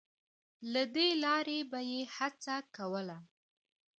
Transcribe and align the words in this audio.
له 0.73 0.83
دې 0.95 1.09
لارې 1.23 1.59
به 1.71 1.79
یې 1.91 2.01
هڅه 2.15 2.55
کوله 2.75 3.17